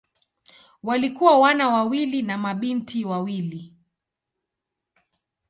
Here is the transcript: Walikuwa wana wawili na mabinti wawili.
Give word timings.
Walikuwa 0.83 1.39
wana 1.39 1.67
wawili 1.69 2.21
na 2.21 2.37
mabinti 2.37 3.05
wawili. 3.05 3.73